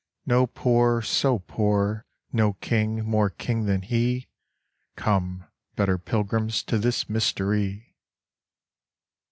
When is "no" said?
0.25-0.47, 2.33-2.53